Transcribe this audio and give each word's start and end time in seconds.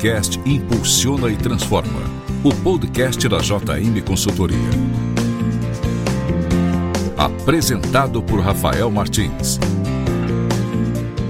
podcast 0.00 0.40
Impulsiona 0.46 1.28
e 1.28 1.36
Transforma, 1.36 2.00
o 2.42 2.54
podcast 2.62 3.28
da 3.28 3.36
JM 3.36 4.00
Consultoria. 4.02 4.56
Apresentado 7.18 8.22
por 8.22 8.40
Rafael 8.40 8.90
Martins. 8.90 9.58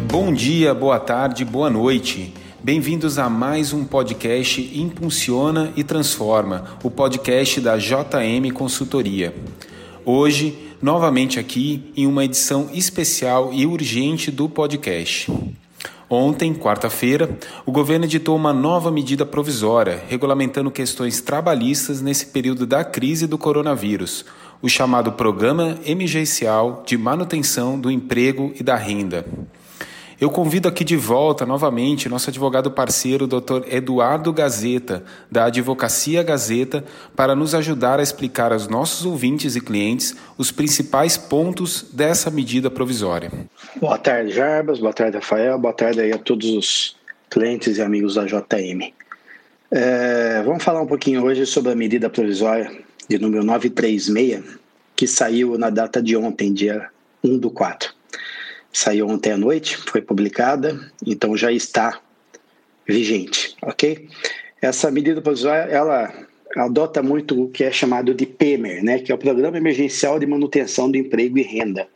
Bom 0.09 0.33
dia, 0.33 0.73
boa 0.73 1.01
tarde, 1.01 1.45
boa 1.45 1.69
noite. 1.69 2.33
Bem-vindos 2.63 3.19
a 3.19 3.29
mais 3.29 3.73
um 3.73 3.85
podcast 3.85 4.61
Impulsiona 4.79 5.73
e 5.75 5.83
Transforma, 5.83 6.79
o 6.85 6.91
podcast 6.93 7.61
da 7.61 7.77
JM 7.77 8.53
Consultoria. 8.55 9.35
Hoje, 10.05 10.57
novamente 10.81 11.41
aqui 11.41 11.91
em 11.97 12.07
uma 12.07 12.25
edição 12.25 12.71
especial 12.73 13.53
e 13.53 13.67
urgente 13.67 14.31
do 14.31 14.49
podcast. 14.49 15.29
Ontem, 16.13 16.53
quarta-feira, 16.53 17.39
o 17.65 17.71
governo 17.71 18.05
editou 18.05 18.35
uma 18.35 18.53
nova 18.53 18.91
medida 18.91 19.25
provisória 19.25 20.03
regulamentando 20.09 20.69
questões 20.69 21.21
trabalhistas 21.21 22.01
nesse 22.01 22.27
período 22.27 22.67
da 22.67 22.83
crise 22.83 23.29
do 23.29 23.39
coronavírus, 23.39 24.25
o 24.61 24.69
chamado 24.69 25.13
Programa 25.13 25.79
Emergencial 25.87 26.83
de 26.85 26.99
Manutenção 26.99 27.79
do 27.79 27.89
Emprego 27.89 28.53
e 28.59 28.63
da 28.65 28.75
Renda. 28.75 29.25
Eu 30.21 30.29
convido 30.29 30.69
aqui 30.69 30.85
de 30.85 30.99
volta 30.99 31.47
novamente 31.47 32.07
nosso 32.07 32.29
advogado 32.29 32.71
parceiro, 32.71 33.27
Dr. 33.27 33.63
Eduardo 33.71 34.31
Gazeta, 34.35 35.03
da 35.31 35.47
Advocacia 35.47 36.23
Gazeta, 36.23 36.85
para 37.17 37.35
nos 37.35 37.55
ajudar 37.55 37.99
a 37.99 38.03
explicar 38.03 38.53
aos 38.53 38.69
nossos 38.69 39.07
ouvintes 39.07 39.57
e 39.57 39.63
clientes 39.63 40.15
os 40.37 40.53
principais 40.53 41.17
pontos 41.17 41.87
dessa 41.91 42.31
medida 42.31 42.71
provisória. 42.71 43.33
Boa 43.77 43.97
tarde, 43.97 44.33
Jarbas. 44.33 44.79
Boa 44.79 44.93
tarde, 44.93 45.17
Rafael. 45.17 45.59
Boa 45.59 45.73
tarde 45.73 46.03
aí 46.03 46.13
a 46.13 46.19
todos 46.19 46.51
os 46.51 46.97
clientes 47.31 47.79
e 47.79 47.83
amigos 47.83 48.17
da 48.17 48.27
JM. 48.27 48.93
É, 49.71 50.43
vamos 50.45 50.63
falar 50.63 50.83
um 50.83 50.87
pouquinho 50.87 51.25
hoje 51.25 51.47
sobre 51.47 51.73
a 51.73 51.75
medida 51.75 52.11
provisória 52.11 52.71
de 53.09 53.19
número 53.19 53.43
936, 53.43 54.59
que 54.95 55.07
saiu 55.07 55.57
na 55.57 55.71
data 55.71 56.03
de 56.03 56.15
ontem, 56.15 56.53
dia 56.53 56.91
1 57.25 57.39
do 57.39 57.51
4 57.51 58.00
saiu 58.73 59.09
ontem 59.09 59.33
à 59.33 59.37
noite, 59.37 59.77
foi 59.77 60.01
publicada, 60.01 60.79
então 61.05 61.37
já 61.37 61.51
está 61.53 62.01
vigente, 62.87 63.57
ok? 63.63 64.09
Essa 64.61 64.91
medida 64.91 65.21
provisória, 65.21 65.71
ela 65.71 66.13
adota 66.57 67.03
muito 67.03 67.45
o 67.45 67.49
que 67.49 67.65
é 67.65 67.71
chamado 67.71 68.13
de 68.13 68.27
PEMER, 68.27 68.83
né, 68.83 68.99
que 68.99 69.13
é 69.13 69.15
o 69.15 69.19
Programa 69.19 69.57
Emergencial 69.57 70.19
de 70.19 70.27
Manutenção 70.27 70.91
do 70.91 70.97
Emprego 70.97 71.39
e 71.39 71.43
Renda. 71.43 71.87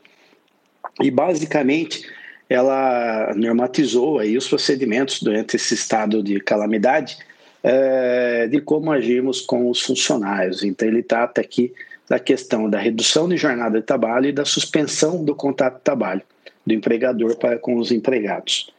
E 1.00 1.10
basicamente 1.10 2.08
ela 2.48 3.32
normatizou 3.34 4.18
aí 4.18 4.36
os 4.36 4.46
procedimentos 4.46 5.20
durante 5.22 5.56
esse 5.56 5.74
estado 5.74 6.22
de 6.22 6.38
calamidade 6.40 7.18
é, 7.62 8.46
de 8.46 8.60
como 8.60 8.92
agimos 8.92 9.40
com 9.40 9.68
os 9.68 9.80
funcionários. 9.80 10.62
Então 10.62 10.86
ele 10.86 11.02
trata 11.02 11.40
aqui 11.40 11.72
da 12.08 12.18
questão 12.18 12.68
da 12.68 12.78
redução 12.78 13.28
de 13.28 13.36
jornada 13.36 13.80
de 13.80 13.86
trabalho 13.86 14.28
e 14.28 14.32
da 14.32 14.44
suspensão 14.44 15.24
do 15.24 15.34
contrato 15.34 15.76
de 15.76 15.82
trabalho 15.82 16.22
do 16.66 16.72
empregador 16.72 17.36
para 17.36 17.58
com 17.58 17.76
os 17.76 17.90
empregados. 17.90 18.70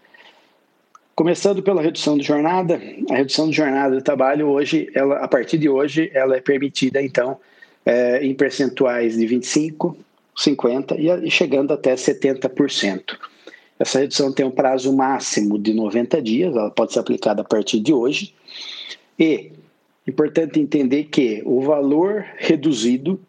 Começando 1.16 1.64
pela 1.64 1.82
redução 1.82 2.18
de 2.18 2.24
jornada, 2.24 2.82
a 3.10 3.16
redução 3.16 3.50
de 3.50 3.56
jornada 3.56 3.96
de 3.96 4.04
trabalho 4.04 4.48
hoje, 4.48 4.90
ela, 4.94 5.18
a 5.20 5.28
partir 5.28 5.58
de 5.58 5.70
hoje, 5.70 6.12
ela 6.14 6.36
é 6.36 6.42
permitida 6.42 7.02
então 7.02 7.38
é, 7.86 8.26
em 8.26 8.34
percentuais 8.34 9.16
de 9.16 9.26
25, 9.26 9.98
50 10.36 10.96
e, 11.00 11.32
chegando 11.32 11.74
até 11.74 11.96
70%. 11.96 13.18
Essa 13.80 14.00
redução 14.00 14.32
tem 14.32 14.46
um 14.46 14.52
prazo 14.52 14.96
máximo 14.96 15.58
de 15.58 15.74
90 15.74 16.22
dias, 16.22 16.56
ela 16.56 16.70
pode 16.70 16.94
ser 16.94 17.00
aplicada 17.00 17.42
a 17.42 17.46
partir 17.46 17.80
de 17.80 17.94
hoje. 17.94 18.34
E 19.18 19.52
importante 20.08 20.60
entender 20.60 21.06
que 21.06 21.42
o 21.46 21.62
valor 21.62 22.26
reduzido 22.38 23.20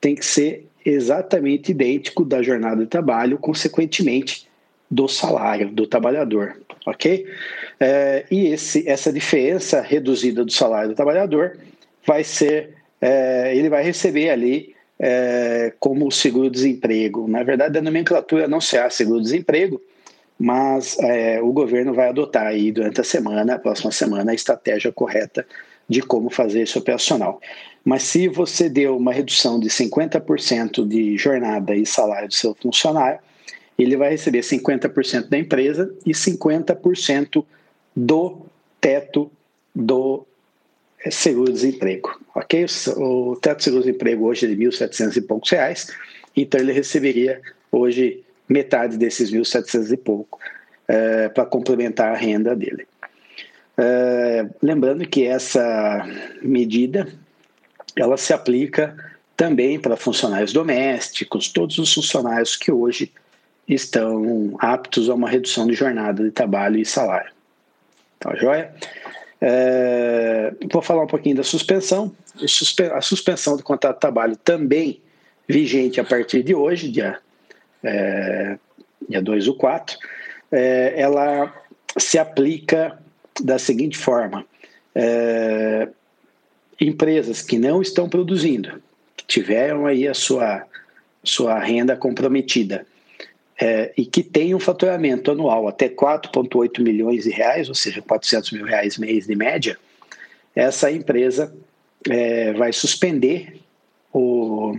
tem 0.00 0.14
que 0.14 0.24
ser 0.24 0.66
exatamente 0.90 1.70
idêntico 1.70 2.24
da 2.24 2.42
jornada 2.42 2.82
de 2.82 2.86
trabalho, 2.86 3.38
consequentemente 3.38 4.48
do 4.90 5.06
salário 5.06 5.70
do 5.70 5.86
trabalhador, 5.86 6.56
ok? 6.86 7.26
É, 7.78 8.24
e 8.30 8.48
esse, 8.48 8.88
essa 8.88 9.12
diferença 9.12 9.80
reduzida 9.80 10.44
do 10.44 10.52
salário 10.52 10.90
do 10.90 10.94
trabalhador 10.94 11.58
vai 12.06 12.24
ser, 12.24 12.74
é, 13.00 13.54
ele 13.54 13.68
vai 13.68 13.82
receber 13.82 14.30
ali 14.30 14.74
é, 14.98 15.72
como 15.78 16.10
seguro-desemprego. 16.10 17.28
Na 17.28 17.42
verdade, 17.42 17.78
a 17.78 17.82
nomenclatura 17.82 18.48
não 18.48 18.60
será 18.60 18.88
seguro-desemprego, 18.88 19.80
mas 20.38 20.98
é, 21.00 21.40
o 21.42 21.52
governo 21.52 21.92
vai 21.92 22.08
adotar 22.08 22.46
aí 22.46 22.72
durante 22.72 23.00
a 23.00 23.04
semana, 23.04 23.54
a 23.54 23.58
próxima 23.58 23.92
semana, 23.92 24.32
a 24.32 24.34
estratégia 24.34 24.90
correta 24.90 25.46
de 25.88 26.02
como 26.02 26.30
fazer 26.30 26.62
isso 26.62 26.78
operacional. 26.78 27.40
Mas 27.88 28.02
se 28.02 28.28
você 28.28 28.68
deu 28.68 28.98
uma 28.98 29.14
redução 29.14 29.58
de 29.58 29.70
50% 29.70 30.86
de 30.86 31.16
jornada 31.16 31.74
e 31.74 31.86
salário 31.86 32.28
do 32.28 32.34
seu 32.34 32.54
funcionário, 32.54 33.18
ele 33.78 33.96
vai 33.96 34.10
receber 34.10 34.40
50% 34.40 35.30
da 35.30 35.38
empresa 35.38 35.90
e 36.04 36.10
50% 36.10 37.42
do 37.96 38.42
teto 38.78 39.32
do 39.74 40.26
seguro-desemprego, 41.10 42.20
ok? 42.34 42.66
O 42.98 43.36
teto 43.36 43.56
do 43.56 43.62
seguro-desemprego 43.62 44.26
hoje 44.26 44.44
é 44.44 44.48
de 44.50 44.56
1.700 44.56 45.16
e 45.16 45.20
poucos 45.22 45.50
reais, 45.50 45.90
então 46.36 46.60
ele 46.60 46.72
receberia 46.72 47.40
hoje 47.72 48.22
metade 48.46 48.98
desses 48.98 49.32
1.700 49.32 49.92
e 49.92 49.96
pouco 49.96 50.38
é, 50.86 51.30
para 51.30 51.46
complementar 51.46 52.12
a 52.12 52.18
renda 52.18 52.54
dele. 52.54 52.86
É, 53.78 54.46
lembrando 54.60 55.08
que 55.08 55.24
essa 55.24 56.06
medida 56.42 57.08
ela 58.02 58.16
se 58.16 58.32
aplica 58.32 58.96
também 59.36 59.78
para 59.78 59.96
funcionários 59.96 60.52
domésticos, 60.52 61.48
todos 61.48 61.78
os 61.78 61.92
funcionários 61.92 62.56
que 62.56 62.72
hoje 62.72 63.12
estão 63.68 64.56
aptos 64.58 65.08
a 65.08 65.14
uma 65.14 65.28
redução 65.28 65.66
de 65.66 65.74
jornada 65.74 66.24
de 66.24 66.30
trabalho 66.30 66.78
e 66.78 66.84
salário. 66.84 67.32
Tá 68.18 68.34
joia? 68.34 68.74
É, 69.40 70.52
vou 70.72 70.82
falar 70.82 71.04
um 71.04 71.06
pouquinho 71.06 71.36
da 71.36 71.44
suspensão. 71.44 72.12
A 72.92 73.00
suspensão 73.00 73.56
do 73.56 73.62
contrato 73.62 73.96
de 73.96 74.00
trabalho 74.00 74.36
também 74.36 75.00
vigente 75.46 76.00
a 76.00 76.04
partir 76.04 76.42
de 76.42 76.54
hoje, 76.54 76.90
dia, 76.90 77.18
é, 77.82 78.58
dia 79.08 79.22
2 79.22 79.44
do 79.44 79.54
4, 79.54 79.96
é, 80.50 80.94
ela 80.96 81.54
se 81.96 82.18
aplica 82.18 82.98
da 83.40 83.58
seguinte 83.58 83.96
forma: 83.96 84.44
é, 84.94 85.88
empresas 86.80 87.42
que 87.42 87.58
não 87.58 87.82
estão 87.82 88.08
produzindo, 88.08 88.82
que 89.16 89.24
tiveram 89.26 89.86
aí 89.86 90.06
a 90.06 90.14
sua, 90.14 90.64
sua 91.24 91.58
renda 91.58 91.96
comprometida 91.96 92.86
é, 93.60 93.92
e 93.96 94.06
que 94.06 94.22
têm 94.22 94.54
um 94.54 94.60
faturamento 94.60 95.30
anual 95.30 95.66
até 95.66 95.88
4,8 95.88 96.80
milhões 96.80 97.24
de 97.24 97.30
reais, 97.30 97.68
ou 97.68 97.74
seja, 97.74 98.00
400 98.00 98.52
mil 98.52 98.64
reais 98.64 98.96
mês 98.96 99.26
de 99.26 99.34
média, 99.34 99.76
essa 100.54 100.90
empresa 100.90 101.54
é, 102.08 102.52
vai 102.52 102.72
suspender 102.72 103.60
o, 104.12 104.76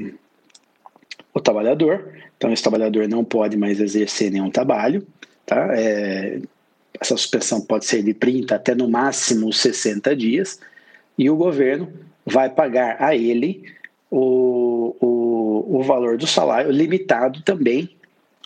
o 1.33 1.39
trabalhador. 1.41 2.13
Então, 2.37 2.51
esse 2.53 2.63
trabalhador 2.63 3.07
não 3.07 3.23
pode 3.23 3.57
mais 3.57 3.81
exercer 3.81 4.31
nenhum 4.31 4.49
trabalho. 4.49 5.05
Tá? 5.45 5.67
É, 5.77 6.39
essa 6.99 7.17
suspensão 7.17 7.61
pode 7.61 7.85
ser 7.85 8.01
de 8.01 8.13
30 8.13 8.55
até 8.55 8.73
no 8.73 8.89
máximo 8.89 9.51
60 9.51 10.15
dias 10.15 10.59
e 11.19 11.29
o 11.29 11.35
governo 11.35 11.91
vai 12.25 12.49
pagar 12.49 12.95
a 13.03 13.13
ele 13.13 13.65
o, 14.09 14.95
o, 15.01 15.79
o 15.79 15.83
valor 15.83 16.17
do 16.17 16.25
salário 16.25 16.71
limitado 16.71 17.41
também 17.41 17.89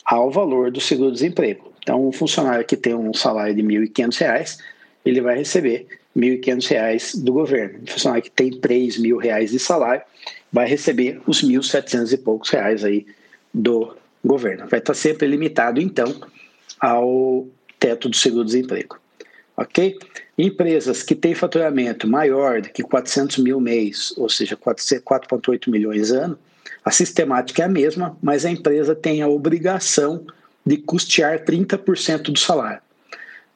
ao 0.04 0.32
valor 0.32 0.72
do 0.72 0.82
seguro-desemprego. 0.82 1.72
Então, 1.84 2.08
um 2.08 2.12
funcionário 2.12 2.66
que 2.66 2.76
tem 2.76 2.96
um 2.96 3.14
salário 3.14 3.54
de 3.54 3.62
R$ 3.62 3.88
1.500, 3.88 4.58
ele 5.06 5.22
vai 5.22 5.38
receber 5.38 5.86
R$ 6.16 6.40
1.500 6.40 7.24
do 7.24 7.34
governo. 7.34 7.80
Um 7.84 7.88
funcionário 7.88 8.24
que 8.24 8.32
tem 8.32 8.50
R$ 8.50 8.58
3.000 8.58 9.46
de 9.52 9.60
salário 9.60 10.02
vai 10.52 10.68
receber 10.68 11.22
os 11.28 11.42
R$ 11.42 11.50
1.700 11.50 12.12
e 12.12 12.18
poucos 12.18 12.50
reais 12.50 12.84
aí 12.84 13.06
do 13.54 13.96
governo. 14.26 14.68
Vai 14.68 14.80
estar 14.80 14.96
sempre 14.96 15.28
limitado, 15.28 15.80
então, 15.80 16.12
ao 16.80 17.46
teto 17.80 18.10
do 18.10 18.16
seguro-desemprego 18.16 19.03
ok? 19.56 19.98
Empresas 20.38 21.04
que 21.04 21.16
têm 21.16 21.36
faturamento 21.36 22.08
maior 22.08 22.62
do 22.62 22.70
que 22.70 22.84
400 22.84 23.38
mil 23.38 23.60
mês, 23.60 24.14
ou 24.18 24.30
seja, 24.30 24.58
4,8 24.58 25.70
milhões 25.70 26.12
ano, 26.12 26.38
a 26.84 26.92
sistemática 26.92 27.62
é 27.62 27.66
a 27.66 27.70
mesma, 27.70 28.18
mas 28.22 28.46
a 28.46 28.52
empresa 28.52 28.94
tem 28.94 29.22
a 29.22 29.28
obrigação 29.28 30.26
de 30.66 30.78
custear 30.78 31.44
30% 31.44 32.32
do 32.32 32.40
salário. 32.40 32.82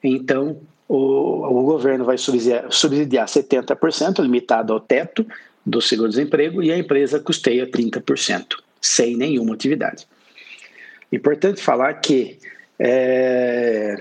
Então, 0.02 0.60
o, 0.88 0.96
o 0.96 1.64
governo 1.64 2.04
vai 2.04 2.16
subsidiar, 2.16 2.66
subsidiar 2.70 3.26
70%, 3.26 4.22
limitado 4.22 4.72
ao 4.72 4.80
teto 4.80 5.26
do 5.64 5.82
seguro-desemprego, 5.82 6.62
e 6.62 6.72
a 6.72 6.78
empresa 6.78 7.20
custeia 7.20 7.66
30%, 7.66 8.56
sem 8.80 9.16
nenhuma 9.16 9.54
atividade. 9.54 10.06
Importante 11.12 11.60
falar 11.60 11.94
que 11.94 12.38
é, 12.78 13.96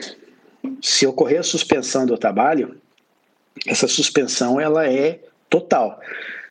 se 0.81 1.05
ocorrer 1.05 1.39
a 1.39 1.43
suspensão 1.43 2.05
do 2.05 2.17
trabalho, 2.17 2.77
essa 3.65 3.87
suspensão 3.87 4.59
ela 4.59 4.87
é 4.87 5.19
total. 5.49 5.99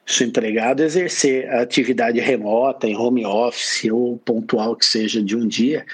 Se 0.04 0.22
o 0.22 0.26
empregado 0.26 0.82
exercer 0.82 1.48
a 1.50 1.62
atividade 1.62 2.20
remota, 2.20 2.86
em 2.86 2.96
home 2.96 3.26
office 3.26 3.90
ou 3.90 4.16
pontual 4.18 4.76
que 4.76 4.86
seja 4.86 5.22
de 5.22 5.36
um 5.36 5.46
dia, 5.46 5.84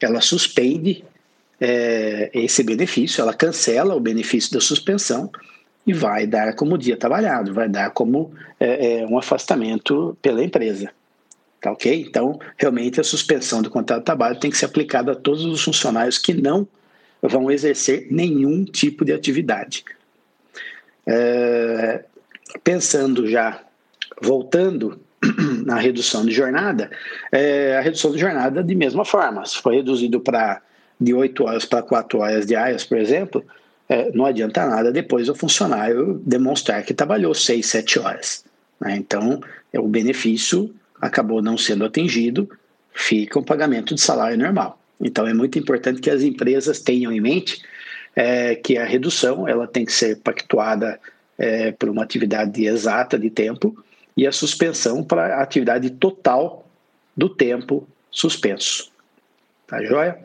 ela 0.00 0.20
suspende 0.20 1.04
é, 1.60 2.30
esse 2.32 2.62
benefício, 2.62 3.20
ela 3.20 3.34
cancela 3.34 3.94
o 3.94 4.00
benefício 4.00 4.52
da 4.52 4.60
suspensão 4.60 5.30
e 5.86 5.92
vai 5.92 6.26
dar 6.26 6.54
como 6.54 6.78
dia 6.78 6.96
trabalhado, 6.96 7.54
vai 7.54 7.68
dar 7.68 7.90
como 7.90 8.32
é, 8.58 9.00
é, 9.00 9.06
um 9.06 9.18
afastamento 9.18 10.16
pela 10.20 10.42
empresa. 10.42 10.90
Tá 11.60 11.70
ok? 11.72 12.06
Então, 12.08 12.38
realmente, 12.56 13.00
a 13.00 13.04
suspensão 13.04 13.60
do 13.60 13.68
contrato 13.68 14.00
de 14.00 14.06
trabalho 14.06 14.40
tem 14.40 14.50
que 14.50 14.56
ser 14.56 14.64
aplicada 14.64 15.12
a 15.12 15.16
todos 15.16 15.44
os 15.44 15.62
funcionários 15.62 16.16
que 16.16 16.32
não 16.32 16.66
vão 17.22 17.50
exercer 17.50 18.06
nenhum 18.10 18.64
tipo 18.64 19.04
de 19.04 19.12
atividade. 19.12 19.84
É, 21.06 22.04
pensando 22.62 23.26
já, 23.26 23.62
voltando 24.20 25.00
na 25.64 25.76
redução 25.76 26.24
de 26.24 26.32
jornada, 26.32 26.90
é, 27.30 27.76
a 27.76 27.80
redução 27.80 28.12
de 28.12 28.18
jornada 28.18 28.62
de 28.62 28.74
mesma 28.74 29.04
forma, 29.04 29.44
se 29.44 29.60
for 29.60 29.74
reduzido 29.74 30.20
para 30.20 30.62
de 31.00 31.14
8 31.14 31.44
horas 31.44 31.64
para 31.64 31.82
4 31.82 32.18
horas 32.18 32.46
diárias, 32.46 32.84
por 32.84 32.98
exemplo, 32.98 33.44
é, 33.88 34.10
não 34.12 34.24
adianta 34.24 34.66
nada 34.66 34.92
depois 34.92 35.28
o 35.28 35.34
funcionário 35.34 36.20
demonstrar 36.24 36.82
que 36.84 36.94
trabalhou 36.94 37.34
6, 37.34 37.64
7 37.66 37.98
horas. 37.98 38.44
Né? 38.80 38.96
Então, 38.96 39.40
o 39.74 39.88
benefício 39.88 40.72
acabou 41.00 41.42
não 41.42 41.56
sendo 41.56 41.84
atingido, 41.84 42.48
fica 42.92 43.38
um 43.38 43.42
pagamento 43.42 43.94
de 43.94 44.00
salário 44.00 44.38
normal. 44.38 44.79
Então, 45.00 45.26
é 45.26 45.34
muito 45.34 45.58
importante 45.58 46.00
que 46.00 46.10
as 46.10 46.22
empresas 46.22 46.80
tenham 46.80 47.10
em 47.12 47.20
mente 47.20 47.62
é, 48.14 48.54
que 48.54 48.76
a 48.76 48.84
redução 48.84 49.46
ela 49.48 49.66
tem 49.66 49.84
que 49.84 49.92
ser 49.92 50.18
pactuada 50.18 51.00
é, 51.38 51.72
por 51.72 51.88
uma 51.88 52.02
atividade 52.02 52.66
exata 52.66 53.18
de 53.18 53.30
tempo 53.30 53.76
e 54.16 54.26
a 54.26 54.32
suspensão 54.32 55.02
para 55.02 55.40
atividade 55.40 55.90
total 55.90 56.68
do 57.16 57.28
tempo 57.28 57.88
suspenso. 58.10 58.90
Tá 59.66 59.82
joia? 59.82 60.18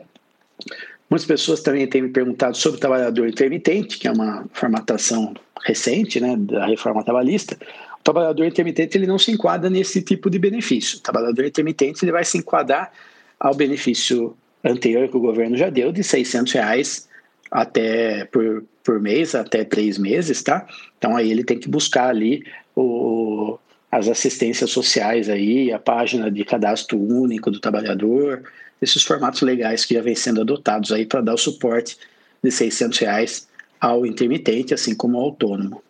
Muitas 1.08 1.26
pessoas 1.26 1.62
também 1.62 1.86
têm 1.86 2.02
me 2.02 2.08
perguntado 2.08 2.56
sobre 2.56 2.78
o 2.78 2.80
trabalhador 2.80 3.28
intermitente, 3.28 3.98
que 3.98 4.08
é 4.08 4.12
uma 4.12 4.44
formatação 4.52 5.34
recente 5.64 6.20
né, 6.20 6.36
da 6.36 6.66
reforma 6.66 7.04
trabalhista. 7.04 7.56
O 8.00 8.02
trabalhador 8.02 8.44
intermitente 8.44 8.98
ele 8.98 9.06
não 9.06 9.18
se 9.18 9.30
enquadra 9.30 9.70
nesse 9.70 10.02
tipo 10.02 10.28
de 10.28 10.38
benefício. 10.38 10.98
O 10.98 11.00
trabalhador 11.00 11.44
intermitente 11.44 12.04
ele 12.04 12.12
vai 12.12 12.24
se 12.24 12.38
enquadrar 12.38 12.92
ao 13.38 13.54
benefício 13.54 14.36
anterior 14.66 15.08
que 15.08 15.16
o 15.16 15.20
governo 15.20 15.56
já 15.56 15.70
deu, 15.70 15.92
de 15.92 16.02
600 16.02 16.52
reais 16.52 17.08
até 17.50 18.24
por, 18.26 18.64
por 18.82 19.00
mês, 19.00 19.34
até 19.34 19.64
três 19.64 19.98
meses, 19.98 20.42
tá? 20.42 20.66
Então 20.98 21.16
aí 21.16 21.30
ele 21.30 21.44
tem 21.44 21.58
que 21.58 21.68
buscar 21.68 22.08
ali 22.08 22.44
o, 22.74 23.58
as 23.90 24.08
assistências 24.08 24.70
sociais 24.70 25.28
aí, 25.28 25.72
a 25.72 25.78
página 25.78 26.30
de 26.30 26.44
cadastro 26.44 26.98
único 26.98 27.50
do 27.50 27.60
trabalhador, 27.60 28.42
esses 28.82 29.02
formatos 29.02 29.42
legais 29.42 29.84
que 29.84 29.94
já 29.94 30.02
vêm 30.02 30.14
sendo 30.14 30.40
adotados 30.40 30.92
aí 30.92 31.06
para 31.06 31.20
dar 31.20 31.34
o 31.34 31.38
suporte 31.38 31.96
de 32.42 32.50
600 32.50 32.98
reais 32.98 33.48
ao 33.80 34.04
intermitente, 34.04 34.74
assim 34.74 34.94
como 34.94 35.16
ao 35.16 35.24
autônomo. 35.24 35.82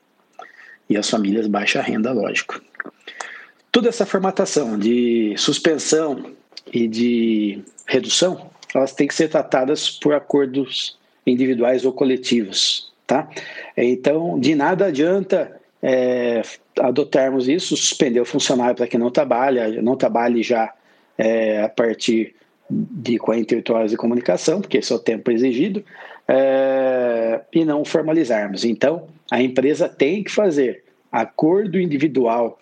E 0.88 0.96
as 0.96 1.08
famílias 1.08 1.46
baixa 1.46 1.80
renda, 1.82 2.12
lógico. 2.12 2.60
Toda 3.72 3.88
essa 3.88 4.06
formatação 4.06 4.78
de 4.78 5.34
suspensão 5.36 6.32
e 6.72 6.86
de 6.86 7.62
redução, 7.86 8.50
elas 8.76 8.92
têm 8.92 9.06
que 9.06 9.14
ser 9.14 9.28
tratadas 9.28 9.90
por 9.90 10.14
acordos 10.14 10.98
individuais 11.26 11.84
ou 11.84 11.92
coletivos, 11.92 12.92
tá? 13.06 13.28
Então, 13.76 14.38
de 14.38 14.54
nada 14.54 14.86
adianta 14.86 15.60
é, 15.82 16.42
adotarmos 16.80 17.48
isso, 17.48 17.76
suspender 17.76 18.20
o 18.20 18.24
funcionário 18.24 18.76
para 18.76 18.86
que 18.86 18.98
não 18.98 19.10
trabalhe, 19.10 19.80
não 19.82 19.96
trabalhe 19.96 20.42
já 20.42 20.72
é, 21.18 21.62
a 21.62 21.68
partir 21.68 22.34
de 22.68 23.18
48 23.18 23.72
horas 23.72 23.90
de 23.90 23.96
comunicação, 23.96 24.60
porque 24.60 24.78
esse 24.78 24.92
é 24.92 24.96
o 24.96 24.98
tempo 24.98 25.30
exigido, 25.30 25.84
é, 26.28 27.40
e 27.52 27.64
não 27.64 27.84
formalizarmos. 27.84 28.64
Então, 28.64 29.06
a 29.30 29.40
empresa 29.40 29.88
tem 29.88 30.22
que 30.24 30.30
fazer 30.30 30.84
acordo 31.10 31.80
individual 31.80 32.58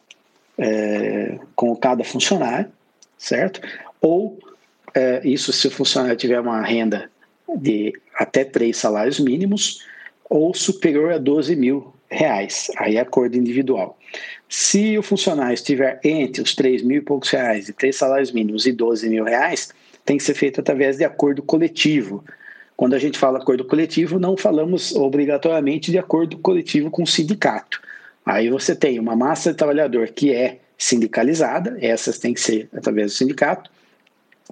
é, 0.58 1.38
com 1.56 1.74
cada 1.74 2.04
funcionário, 2.04 2.70
certo? 3.16 3.60
Ou 4.00 4.38
é, 4.94 5.20
isso 5.24 5.52
se 5.52 5.66
o 5.66 5.70
funcionário 5.70 6.16
tiver 6.16 6.40
uma 6.40 6.62
renda 6.62 7.10
de 7.56 7.92
até 8.14 8.44
três 8.44 8.76
salários 8.76 9.18
mínimos 9.18 9.80
ou 10.28 10.54
superior 10.54 11.12
a 11.12 11.18
12 11.18 11.56
mil 11.56 11.92
reais, 12.10 12.70
aí 12.76 12.96
é 12.96 13.00
acordo 13.00 13.36
individual. 13.36 13.98
Se 14.48 14.96
o 14.96 15.02
funcionário 15.02 15.54
estiver 15.54 16.00
entre 16.04 16.40
os 16.40 16.54
3 16.54 16.82
mil 16.82 16.98
e 16.98 17.00
poucos 17.00 17.30
reais 17.30 17.68
e 17.68 17.72
três 17.72 17.96
salários 17.96 18.30
mínimos 18.30 18.66
e 18.66 18.72
12 18.72 19.08
mil 19.08 19.24
reais, 19.24 19.70
tem 20.04 20.16
que 20.16 20.22
ser 20.22 20.34
feito 20.34 20.60
através 20.60 20.96
de 20.96 21.04
acordo 21.04 21.42
coletivo. 21.42 22.24
Quando 22.76 22.94
a 22.94 22.98
gente 22.98 23.18
fala 23.18 23.38
acordo 23.38 23.64
coletivo, 23.64 24.18
não 24.18 24.36
falamos 24.36 24.94
obrigatoriamente 24.94 25.90
de 25.90 25.98
acordo 25.98 26.38
coletivo 26.38 26.90
com 26.90 27.02
o 27.02 27.06
sindicato. 27.06 27.80
Aí 28.24 28.48
você 28.48 28.74
tem 28.74 28.98
uma 28.98 29.16
massa 29.16 29.50
de 29.50 29.58
trabalhador 29.58 30.08
que 30.08 30.32
é 30.32 30.58
sindicalizada, 30.78 31.76
essas 31.80 32.18
tem 32.18 32.34
que 32.34 32.40
ser 32.40 32.68
através 32.72 33.12
do 33.12 33.16
sindicato, 33.16 33.70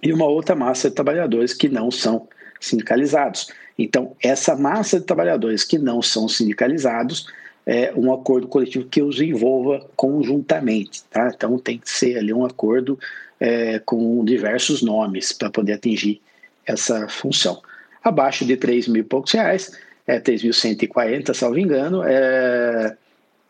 e 0.00 0.12
uma 0.12 0.26
outra 0.26 0.54
massa 0.54 0.88
de 0.88 0.94
trabalhadores 0.94 1.52
que 1.52 1.68
não 1.68 1.90
são 1.90 2.28
sindicalizados. 2.60 3.48
Então, 3.78 4.14
essa 4.22 4.54
massa 4.54 5.00
de 5.00 5.06
trabalhadores 5.06 5.64
que 5.64 5.78
não 5.78 6.00
são 6.00 6.28
sindicalizados 6.28 7.26
é 7.66 7.92
um 7.94 8.12
acordo 8.12 8.48
coletivo 8.48 8.86
que 8.86 9.02
os 9.02 9.20
envolva 9.20 9.86
conjuntamente. 9.96 11.02
Tá? 11.04 11.30
Então, 11.34 11.58
tem 11.58 11.78
que 11.78 11.90
ser 11.90 12.18
ali 12.18 12.32
um 12.32 12.44
acordo 12.44 12.98
é, 13.40 13.78
com 13.80 14.24
diversos 14.24 14.82
nomes 14.82 15.32
para 15.32 15.50
poder 15.50 15.74
atingir 15.74 16.20
essa 16.66 17.08
função. 17.08 17.60
Abaixo 18.02 18.44
de 18.44 18.56
3 18.56 18.88
mil 18.88 19.02
e 19.02 19.04
poucos 19.04 19.32
reais, 19.32 19.72
é 20.06 20.20
3.140, 20.20 21.34
salvo 21.34 21.58
engano, 21.58 22.02
é, 22.04 22.96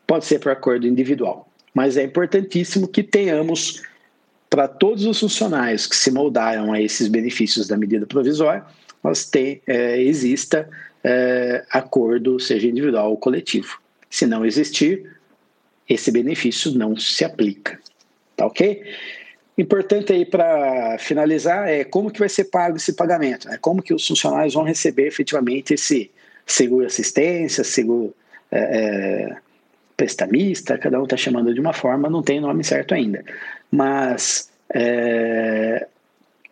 pode 0.05 0.25
ser 0.25 0.39
por 0.39 0.51
acordo 0.51 0.87
individual. 0.87 1.47
Mas 1.73 1.97
é 1.97 2.03
importantíssimo 2.03 2.87
que 2.87 3.01
tenhamos 3.01 3.81
para 4.53 4.67
todos 4.67 5.03
os 5.03 5.19
funcionários 5.19 5.87
que 5.87 5.95
se 5.95 6.11
moldaram 6.11 6.71
a 6.71 6.79
esses 6.79 7.07
benefícios 7.07 7.67
da 7.67 7.75
medida 7.75 8.05
provisória, 8.05 8.63
nós 9.03 9.25
tem, 9.25 9.59
é, 9.65 9.99
exista 9.99 10.69
é, 11.03 11.65
acordo, 11.71 12.39
seja 12.39 12.67
individual 12.67 13.09
ou 13.09 13.17
coletivo. 13.17 13.79
Se 14.11 14.27
não 14.27 14.45
existir, 14.45 15.09
esse 15.89 16.11
benefício 16.11 16.71
não 16.77 16.95
se 16.95 17.25
aplica. 17.25 17.79
Tá 18.37 18.45
ok? 18.45 18.83
Importante 19.57 20.13
aí 20.13 20.23
para 20.23 20.99
finalizar 20.99 21.67
é 21.67 21.83
como 21.83 22.11
que 22.11 22.19
vai 22.19 22.29
ser 22.29 22.43
pago 22.43 22.77
esse 22.77 22.93
pagamento, 22.93 23.49
né? 23.49 23.57
como 23.59 23.81
que 23.81 23.91
os 23.91 24.07
funcionários 24.07 24.53
vão 24.53 24.63
receber 24.63 25.07
efetivamente 25.07 25.73
esse 25.73 26.11
seguro 26.45 26.85
assistência, 26.85 27.63
seguro 27.63 28.13
é, 28.51 28.59
é, 28.59 29.37
prestamista, 29.95 30.77
cada 30.77 30.99
um 30.99 31.03
está 31.03 31.17
chamando 31.17 31.53
de 31.53 31.59
uma 31.59 31.73
forma, 31.73 32.09
não 32.09 32.21
tem 32.21 32.39
nome 32.39 32.63
certo 32.63 32.93
ainda. 32.93 33.23
Mas 33.71 34.51
é, 34.73 35.87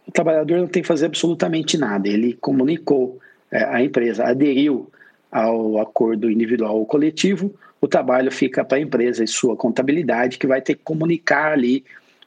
o 0.08 0.12
trabalhador 0.12 0.60
não 0.60 0.68
tem 0.68 0.82
que 0.82 0.88
fazer 0.88 1.06
absolutamente 1.06 1.78
nada, 1.78 2.08
ele 2.08 2.34
comunicou, 2.34 3.20
é, 3.52 3.64
a 3.64 3.84
empresa 3.84 4.26
aderiu 4.26 4.90
ao 5.32 5.80
acordo 5.80 6.30
individual 6.30 6.78
ou 6.78 6.86
coletivo, 6.86 7.54
o 7.80 7.88
trabalho 7.88 8.32
fica 8.32 8.64
para 8.64 8.78
a 8.78 8.82
empresa 8.82 9.24
e 9.24 9.28
sua 9.28 9.56
contabilidade, 9.56 10.38
que 10.38 10.46
vai 10.46 10.62
ter 10.62 10.76
que 10.76 10.84
comunicar 10.84 11.54
ali 11.54 11.84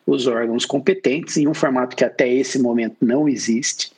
os 0.06 0.26
órgãos 0.26 0.66
competentes 0.66 1.37
em 1.37 1.47
um 1.47 1.54
formato 1.54 1.97
que 1.97 2.04
até 2.04 2.28
esse 2.28 2.59
momento 2.59 2.97
não 3.00 3.28
existe, 3.28 3.92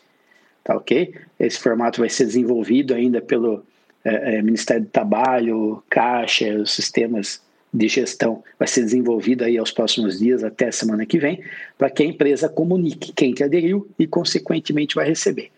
tá 0.62 0.76
ok? 0.76 1.14
Esse 1.40 1.58
formato 1.58 2.00
vai 2.00 2.08
ser 2.08 2.26
desenvolvido 2.26 2.94
ainda 2.94 3.20
pelo 3.20 3.64
é, 4.06 4.36
é, 4.36 4.42
Ministério 4.42 4.84
do 4.84 4.88
Trabalho, 4.88 5.82
Caixa, 5.90 6.56
os 6.56 6.72
sistemas 6.72 7.42
de 7.74 7.88
gestão, 7.88 8.44
vai 8.56 8.68
ser 8.68 8.82
desenvolvido 8.82 9.42
aí 9.42 9.58
aos 9.58 9.72
próximos 9.72 10.20
dias, 10.20 10.44
até 10.44 10.70
semana 10.70 11.04
que 11.04 11.18
vem, 11.18 11.42
para 11.76 11.90
que 11.90 12.04
a 12.04 12.06
empresa 12.06 12.48
comunique 12.48 13.12
quem 13.12 13.34
que 13.34 13.42
aderiu 13.42 13.88
e, 13.98 14.06
consequentemente, 14.06 14.94
vai 14.94 15.08
receber. 15.08 15.50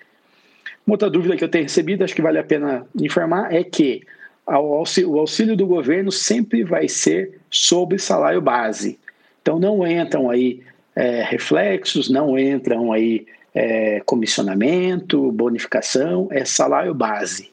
Uma 0.86 0.94
outra 0.94 1.10
dúvida 1.10 1.36
que 1.36 1.44
eu 1.44 1.48
tenho 1.50 1.64
recebido, 1.64 2.02
acho 2.02 2.14
que 2.14 2.22
vale 2.22 2.38
a 2.38 2.42
pena 2.42 2.86
informar, 2.98 3.54
é 3.54 3.62
que 3.62 4.02
o 4.46 5.18
auxílio 5.18 5.54
do 5.54 5.66
governo 5.66 6.10
sempre 6.10 6.64
vai 6.64 6.88
ser 6.88 7.38
sobre 7.50 7.98
salário 7.98 8.40
base. 8.40 8.98
Então 9.42 9.58
não 9.58 9.86
entram 9.86 10.30
aí 10.30 10.62
é, 10.96 11.22
reflexos, 11.22 12.08
não 12.08 12.38
entram 12.38 12.90
aí 12.90 13.26
é, 13.54 14.00
comissionamento, 14.06 15.30
bonificação, 15.30 16.28
é 16.30 16.46
salário 16.46 16.94
base. 16.94 17.50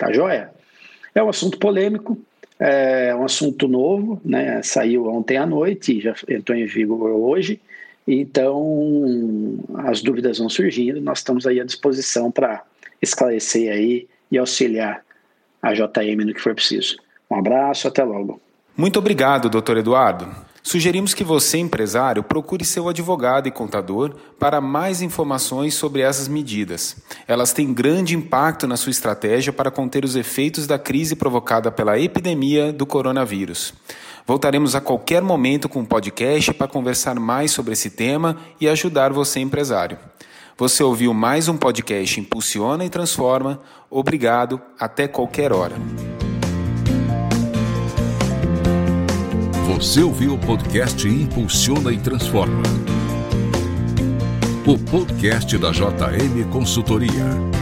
Tá 0.00 0.10
joia? 0.10 0.50
É 1.14 1.22
um 1.22 1.28
assunto 1.28 1.58
polêmico, 1.58 2.16
é 2.58 3.14
um 3.14 3.22
assunto 3.22 3.68
novo, 3.68 4.18
né? 4.24 4.62
Saiu 4.62 5.06
ontem 5.06 5.36
à 5.36 5.44
noite, 5.44 6.00
já 6.00 6.14
entrou 6.26 6.56
em 6.56 6.64
vigor 6.64 7.10
hoje. 7.10 7.60
Então, 8.08 9.58
as 9.84 10.00
dúvidas 10.00 10.38
vão 10.38 10.48
surgindo, 10.48 11.02
nós 11.02 11.18
estamos 11.18 11.46
aí 11.46 11.60
à 11.60 11.64
disposição 11.64 12.30
para 12.30 12.62
esclarecer 13.02 13.70
aí 13.70 14.08
e 14.32 14.38
auxiliar 14.38 15.04
a 15.62 15.74
JM 15.74 16.24
no 16.24 16.32
que 16.32 16.40
for 16.40 16.54
preciso. 16.54 16.96
Um 17.30 17.36
abraço, 17.36 17.86
até 17.86 18.02
logo. 18.02 18.40
Muito 18.74 18.98
obrigado, 18.98 19.50
doutor 19.50 19.76
Eduardo. 19.76 20.26
Sugerimos 20.62 21.14
que 21.14 21.24
você, 21.24 21.58
empresário, 21.58 22.22
procure 22.22 22.64
seu 22.64 22.88
advogado 22.88 23.48
e 23.48 23.50
contador 23.50 24.14
para 24.38 24.60
mais 24.60 25.00
informações 25.00 25.74
sobre 25.74 26.02
essas 26.02 26.28
medidas. 26.28 26.96
Elas 27.26 27.52
têm 27.52 27.72
grande 27.72 28.14
impacto 28.14 28.66
na 28.66 28.76
sua 28.76 28.90
estratégia 28.90 29.52
para 29.52 29.70
conter 29.70 30.04
os 30.04 30.16
efeitos 30.16 30.66
da 30.66 30.78
crise 30.78 31.16
provocada 31.16 31.70
pela 31.70 31.98
epidemia 31.98 32.72
do 32.72 32.84
coronavírus. 32.84 33.72
Voltaremos 34.26 34.74
a 34.74 34.80
qualquer 34.80 35.22
momento 35.22 35.68
com 35.68 35.80
um 35.80 35.84
podcast 35.84 36.52
para 36.54 36.68
conversar 36.68 37.18
mais 37.18 37.50
sobre 37.50 37.72
esse 37.72 37.90
tema 37.90 38.36
e 38.60 38.68
ajudar 38.68 39.12
você, 39.12 39.40
empresário. 39.40 39.98
Você 40.58 40.82
ouviu 40.82 41.14
mais 41.14 41.48
um 41.48 41.56
podcast 41.56 42.20
Impulsiona 42.20 42.84
e 42.84 42.90
Transforma. 42.90 43.62
Obrigado, 43.88 44.60
até 44.78 45.08
qualquer 45.08 45.54
hora. 45.54 45.74
Você 49.70 50.02
ouviu 50.02 50.34
o 50.34 50.38
podcast 50.38 51.06
Impulsiona 51.06 51.92
e 51.92 51.98
Transforma. 51.98 52.64
O 54.66 54.76
podcast 54.76 55.56
da 55.58 55.70
JM 55.70 56.50
Consultoria. 56.50 57.59